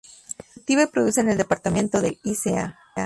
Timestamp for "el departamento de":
1.29-2.17